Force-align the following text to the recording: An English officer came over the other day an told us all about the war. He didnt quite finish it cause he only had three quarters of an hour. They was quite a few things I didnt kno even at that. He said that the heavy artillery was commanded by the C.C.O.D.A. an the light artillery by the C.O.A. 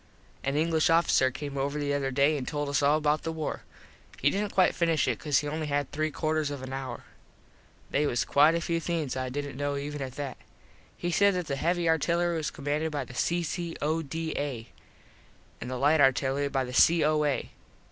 An 0.43 0.57
English 0.57 0.89
officer 0.89 1.29
came 1.29 1.59
over 1.59 1.77
the 1.77 1.93
other 1.93 2.09
day 2.09 2.35
an 2.35 2.47
told 2.47 2.69
us 2.69 2.81
all 2.81 2.97
about 2.97 3.21
the 3.21 3.31
war. 3.31 3.61
He 4.17 4.31
didnt 4.31 4.51
quite 4.51 4.73
finish 4.73 5.07
it 5.07 5.19
cause 5.19 5.37
he 5.37 5.47
only 5.47 5.67
had 5.67 5.91
three 5.91 6.09
quarters 6.09 6.49
of 6.49 6.63
an 6.63 6.73
hour. 6.73 7.03
They 7.91 8.07
was 8.07 8.25
quite 8.25 8.55
a 8.55 8.61
few 8.61 8.79
things 8.79 9.15
I 9.15 9.29
didnt 9.29 9.57
kno 9.57 9.77
even 9.77 10.01
at 10.01 10.13
that. 10.15 10.37
He 10.97 11.11
said 11.11 11.35
that 11.35 11.45
the 11.45 11.55
heavy 11.55 11.87
artillery 11.87 12.35
was 12.35 12.49
commanded 12.49 12.91
by 12.91 13.05
the 13.05 13.13
C.C.O.D.A. 13.13 14.69
an 15.61 15.67
the 15.67 15.77
light 15.77 16.01
artillery 16.01 16.47
by 16.47 16.63
the 16.63 16.73
C.O.A. 16.73 17.51